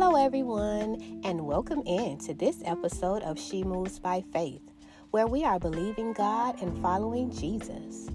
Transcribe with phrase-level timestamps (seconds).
[0.00, 4.62] Hello, everyone, and welcome in to this episode of She Moves by Faith,
[5.10, 8.06] where we are believing God and following Jesus.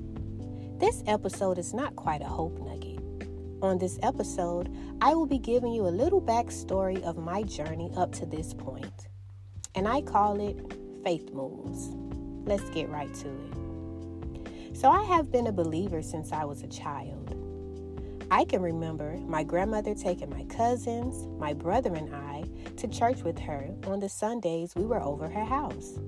[0.79, 3.03] This episode is not quite a hope nugget.
[3.61, 8.13] On this episode, I will be giving you a little backstory of my journey up
[8.13, 9.09] to this point,
[9.75, 11.89] and I call it Faith Moves.
[12.47, 14.77] Let's get right to it.
[14.77, 17.22] So, I have been a believer since I was a child.
[18.33, 22.45] I can remember my grandmother taking my cousins, my brother, and I
[22.77, 25.99] to church with her on the Sundays we were over her house.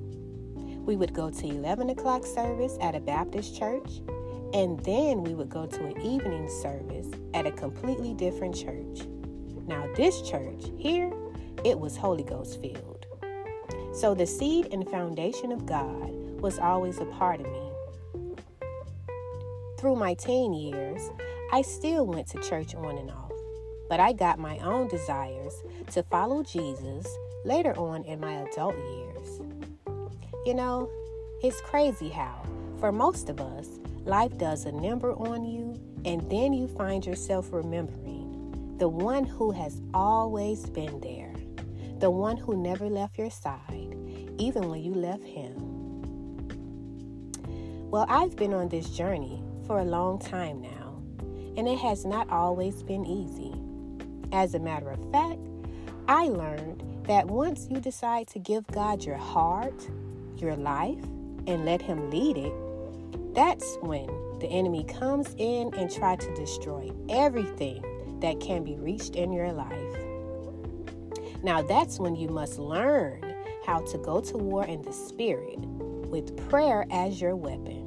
[0.56, 4.02] We would go to 11 o'clock service at a Baptist church,
[4.56, 9.08] and then we would go to an evening service at a completely different church.
[9.68, 11.14] Now, this church here,
[11.64, 13.06] it was Holy Ghost filled.
[13.94, 16.10] So the seed and foundation of God
[16.42, 18.36] was always a part of me.
[19.78, 21.12] Through my teen years,
[21.52, 23.32] I still went to church on and off,
[23.88, 25.54] but I got my own desires
[25.92, 27.06] to follow Jesus
[27.46, 29.42] later on in my adult years.
[30.46, 30.90] You know,
[31.44, 32.44] it's crazy how,
[32.80, 33.70] for most of us,
[34.06, 39.52] life does a number on you, and then you find yourself remembering the one who
[39.52, 41.34] has always been there,
[42.00, 43.96] the one who never left your side,
[44.38, 45.54] even when you left him.
[47.90, 50.85] Well, I've been on this journey for a long time now
[51.58, 53.54] and it has not always been easy.
[54.32, 55.40] As a matter of fact,
[56.08, 59.88] I learned that once you decide to give God your heart,
[60.38, 61.04] your life,
[61.48, 62.54] and let Him lead it,
[63.34, 64.08] that's when
[64.40, 67.84] the enemy comes in and try to destroy everything
[68.22, 69.96] that can be reached in your life.
[71.44, 76.38] Now that's when you must learn how to go to war in the spirit with
[76.50, 77.84] prayer as your weapon.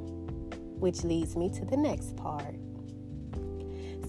[0.79, 2.58] Which leads me to the next part.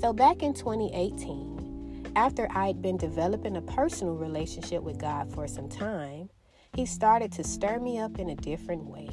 [0.00, 5.68] So, back in 2018, after I'd been developing a personal relationship with God for some
[5.68, 6.30] time,
[6.74, 9.10] He started to stir me up in a different way.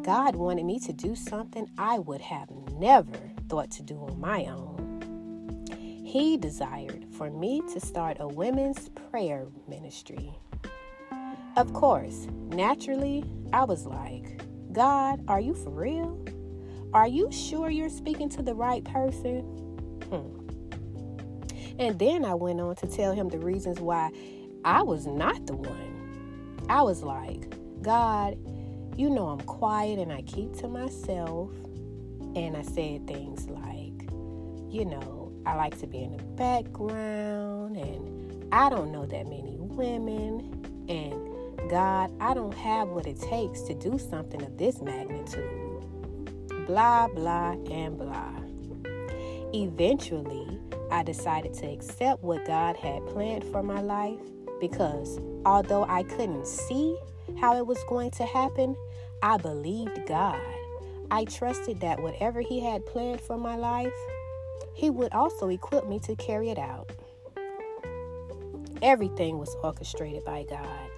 [0.00, 3.12] God wanted me to do something I would have never
[3.50, 5.60] thought to do on my own.
[6.02, 10.32] He desired for me to start a women's prayer ministry.
[11.58, 13.22] Of course, naturally,
[13.52, 14.40] I was like,
[14.72, 16.24] God, are you for real?
[16.94, 19.60] Are you sure you're speaking to the right person?
[21.78, 24.10] And then I went on to tell him the reasons why
[24.64, 26.64] I was not the one.
[26.68, 28.38] I was like, God,
[28.96, 31.50] you know I'm quiet and I keep to myself.
[32.36, 34.08] And I said things like,
[34.72, 39.56] you know, I like to be in the background and I don't know that many
[39.58, 40.86] women.
[40.88, 45.86] And God, I don't have what it takes to do something of this magnitude.
[46.66, 48.40] Blah, blah, and blah.
[49.52, 50.58] Eventually,
[50.90, 54.20] I decided to accept what God had planned for my life
[54.60, 56.96] because although I couldn't see
[57.38, 58.76] how it was going to happen,
[59.22, 60.40] I believed God.
[61.10, 63.92] I trusted that whatever He had planned for my life,
[64.74, 66.90] He would also equip me to carry it out.
[68.82, 70.90] Everything was orchestrated by God.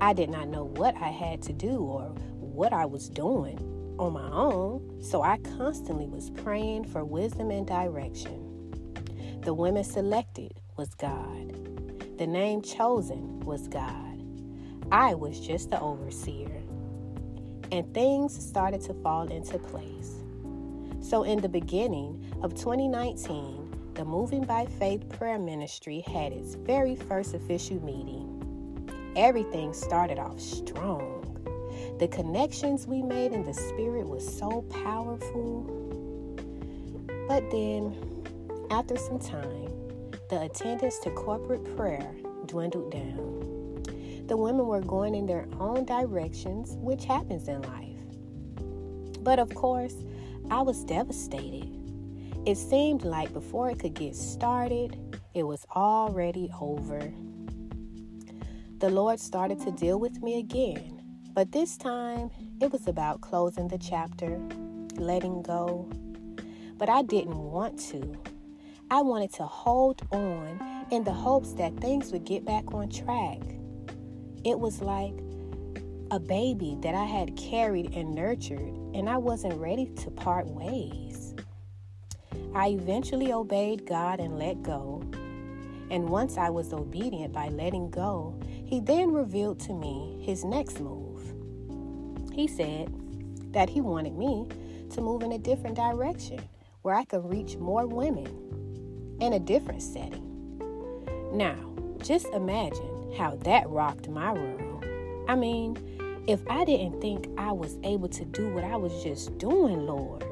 [0.00, 2.02] I did not know what I had to do or
[2.38, 3.58] what I was doing
[3.98, 8.47] on my own, so I constantly was praying for wisdom and direction.
[9.42, 12.18] The women selected was God.
[12.18, 14.22] The name chosen was God.
[14.90, 16.62] I was just the overseer.
[17.70, 20.16] And things started to fall into place.
[21.00, 26.96] So, in the beginning of 2019, the Moving by Faith prayer ministry had its very
[26.96, 29.12] first official meeting.
[29.16, 31.24] Everything started off strong.
[31.98, 35.62] The connections we made in the spirit was so powerful.
[37.26, 38.17] But then,
[38.70, 39.72] after some time,
[40.30, 42.14] the attendance to corporate prayer
[42.46, 43.82] dwindled down.
[44.26, 49.22] The women were going in their own directions, which happens in life.
[49.22, 49.96] But of course,
[50.50, 51.74] I was devastated.
[52.46, 57.12] It seemed like before it could get started, it was already over.
[58.78, 60.98] The Lord started to deal with me again
[61.38, 64.40] but this time, it was about closing the chapter,
[64.96, 65.88] letting go.
[66.76, 68.18] But I didn't want to.
[68.90, 73.38] I wanted to hold on in the hopes that things would get back on track.
[74.44, 75.12] It was like
[76.10, 81.34] a baby that I had carried and nurtured, and I wasn't ready to part ways.
[82.54, 85.02] I eventually obeyed God and let go.
[85.90, 90.80] And once I was obedient by letting go, He then revealed to me His next
[90.80, 91.34] move.
[92.32, 92.88] He said
[93.52, 94.48] that he wanted me
[94.90, 96.40] to move in a different direction
[96.82, 98.47] where I could reach more women
[99.20, 100.24] in a different setting.
[101.32, 101.56] Now,
[102.02, 104.84] just imagine how that rocked my world.
[105.28, 105.76] I mean,
[106.26, 110.24] if I didn't think I was able to do what I was just doing, Lord,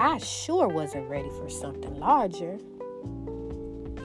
[0.00, 2.58] I sure wasn't ready for something larger.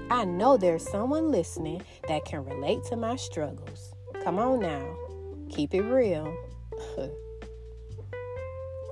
[0.09, 3.93] I know there's someone listening that can relate to my struggles.
[4.23, 4.95] Come on now,
[5.49, 6.35] keep it real.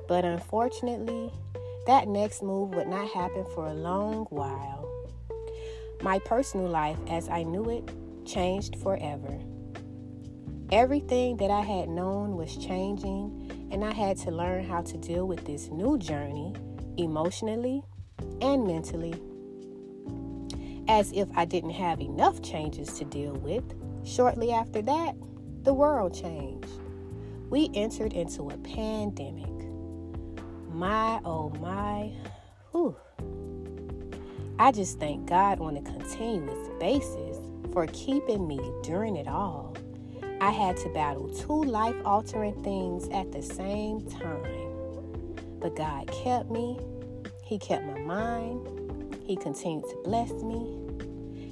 [0.08, 1.32] but unfortunately,
[1.86, 4.95] that next move would not happen for a long while.
[6.02, 7.90] My personal life, as I knew it,
[8.26, 9.40] changed forever.
[10.72, 15.28] Everything that I had known was changing, and I had to learn how to deal
[15.28, 16.54] with this new journey
[16.98, 17.84] emotionally
[18.42, 19.14] and mentally.
[20.88, 23.64] As if I didn't have enough changes to deal with,
[24.04, 25.16] shortly after that,
[25.64, 26.70] the world changed.
[27.50, 29.50] We entered into a pandemic.
[30.70, 32.12] My, oh my,
[32.72, 32.96] whew.
[34.58, 37.38] I just thank God on a continuous basis
[37.74, 39.76] for keeping me during it all.
[40.40, 45.36] I had to battle two life altering things at the same time.
[45.60, 46.80] But God kept me,
[47.44, 50.80] He kept my mind, He continued to bless me.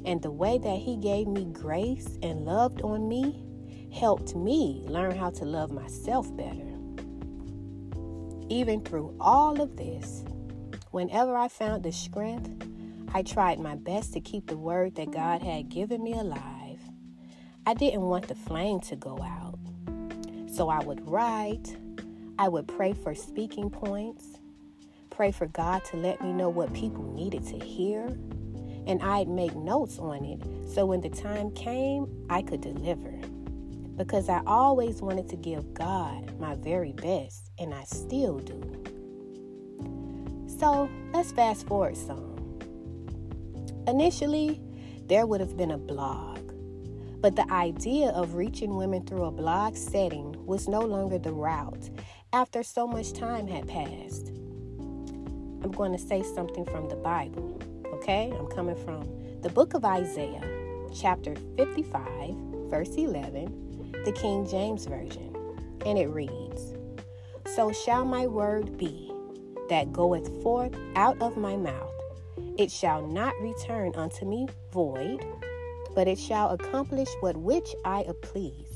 [0.06, 3.44] And the way that He gave me grace and loved on me
[3.94, 6.72] helped me learn how to love myself better.
[8.48, 10.24] Even through all of this,
[10.92, 12.64] whenever I found the strength,
[13.16, 16.80] I tried my best to keep the word that God had given me alive.
[17.64, 19.60] I didn't want the flame to go out.
[20.52, 21.78] So I would write,
[22.40, 24.40] I would pray for speaking points,
[25.12, 28.08] pray for God to let me know what people needed to hear,
[28.88, 33.12] and I'd make notes on it so when the time came, I could deliver.
[33.96, 38.60] Because I always wanted to give God my very best, and I still do.
[40.48, 42.33] So let's fast forward some.
[43.88, 44.62] Initially,
[45.08, 46.40] there would have been a blog,
[47.20, 51.90] but the idea of reaching women through a blog setting was no longer the route
[52.32, 54.30] after so much time had passed.
[54.30, 57.60] I'm going to say something from the Bible,
[57.94, 58.34] okay?
[58.38, 59.04] I'm coming from
[59.42, 60.42] the book of Isaiah,
[60.96, 62.36] chapter 55,
[62.70, 65.36] verse 11, the King James Version,
[65.86, 66.74] and it reads
[67.54, 69.12] So shall my word be
[69.68, 71.93] that goeth forth out of my mouth.
[72.56, 75.26] It shall not return unto me void,
[75.96, 78.68] but it shall accomplish what which I please,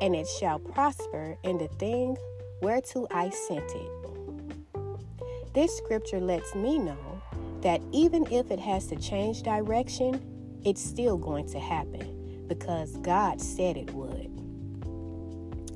[0.00, 2.16] and it shall prosper in the thing
[2.62, 5.52] whereto I sent it.
[5.52, 7.20] This scripture lets me know
[7.62, 10.22] that even if it has to change direction,
[10.64, 14.30] it's still going to happen because God said it would.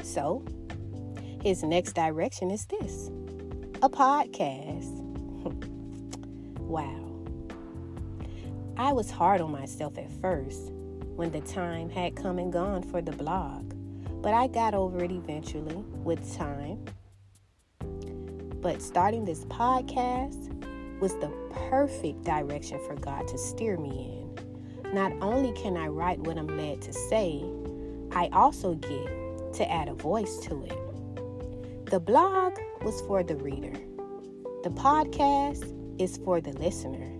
[0.04, 0.44] So,
[1.42, 3.10] his next direction is this
[3.82, 4.92] a podcast.
[6.60, 7.11] wow.
[8.82, 10.72] I was hard on myself at first
[11.14, 13.74] when the time had come and gone for the blog.
[14.20, 16.84] But I got over it eventually with time.
[18.60, 20.50] But starting this podcast
[20.98, 21.32] was the
[21.70, 24.92] perfect direction for God to steer me in.
[24.92, 27.44] Not only can I write what I'm led to say,
[28.10, 31.86] I also get to add a voice to it.
[31.86, 33.78] The blog was for the reader,
[34.64, 37.11] the podcast is for the listener.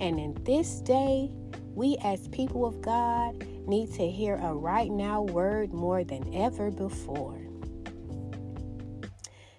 [0.00, 1.30] And in this day,
[1.74, 6.70] we as people of God need to hear a right now word more than ever
[6.70, 7.38] before.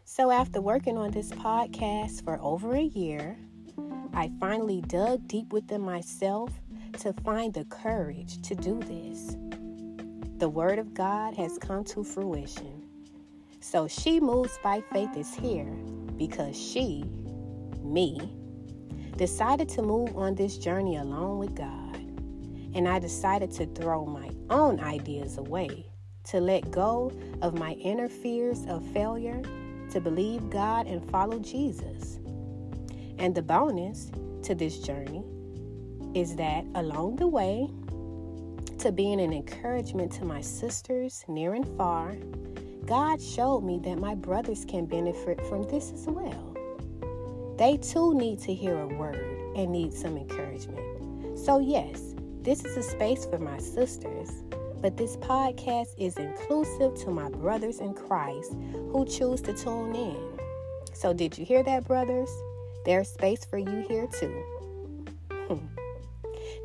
[0.06, 3.38] So, after working on this podcast for over a year,
[4.14, 6.52] I finally dug deep within myself
[7.00, 9.38] to find the courage to do this.
[10.40, 12.84] The Word of God has come to fruition.
[13.62, 15.72] So, She Moves by Faith is here
[16.18, 17.06] because she,
[17.82, 18.20] me,
[19.20, 21.90] decided to move on this journey along with God
[22.74, 25.86] and I decided to throw my own ideas away,
[26.26, 27.12] to let go
[27.42, 29.42] of my inner fears of failure,
[29.92, 32.20] to believe God and follow Jesus.
[33.18, 34.10] And the bonus
[34.44, 35.26] to this journey
[36.14, 37.68] is that along the way,
[38.78, 42.16] to being an encouragement to my sisters near and far,
[42.86, 46.49] God showed me that my brothers can benefit from this as well.
[47.60, 49.20] They too need to hear a word
[49.58, 51.38] and need some encouragement.
[51.38, 54.30] So, yes, this is a space for my sisters,
[54.82, 58.54] but this podcast is inclusive to my brothers in Christ
[58.94, 60.40] who choose to tune in.
[60.94, 62.30] So, did you hear that, brothers?
[62.86, 64.42] There's space for you here too.
[65.50, 65.66] Hmm.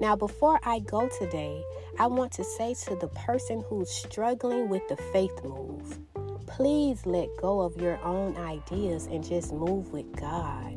[0.01, 1.61] now, before I go today,
[1.99, 5.99] I want to say to the person who's struggling with the faith move
[6.47, 10.74] please let go of your own ideas and just move with God.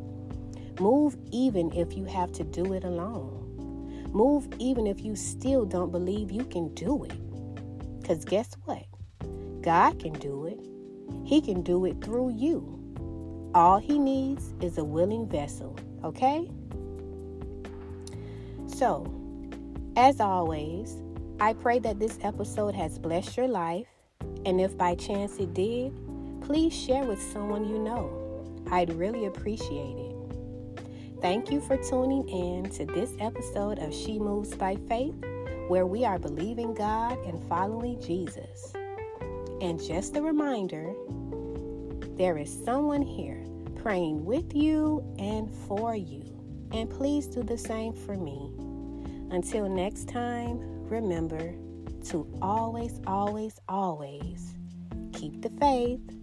[0.79, 4.09] Move even if you have to do it alone.
[4.13, 7.99] Move even if you still don't believe you can do it.
[8.01, 8.85] Because guess what?
[9.61, 10.59] God can do it.
[11.25, 12.73] He can do it through you.
[13.53, 16.49] All he needs is a willing vessel, okay?
[18.67, 19.11] So,
[19.95, 20.95] as always,
[21.39, 23.87] I pray that this episode has blessed your life.
[24.45, 25.91] And if by chance it did,
[26.41, 28.63] please share with someone you know.
[28.71, 30.06] I'd really appreciate it.
[31.21, 35.15] Thank you for tuning in to this episode of She Moves by Faith,
[35.67, 38.71] where we are believing God and following Jesus.
[39.59, 40.93] And just a reminder
[42.17, 43.43] there is someone here
[43.81, 46.23] praying with you and for you.
[46.71, 48.51] And please do the same for me.
[49.31, 51.55] Until next time, remember
[52.09, 54.53] to always, always, always
[55.13, 56.16] keep the faith